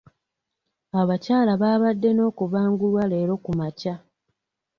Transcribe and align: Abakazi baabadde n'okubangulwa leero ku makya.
Abakazi 1.01 1.53
baabadde 1.61 2.09
n'okubangulwa 2.13 3.03
leero 3.11 3.33
ku 3.43 3.51
makya. 3.59 3.95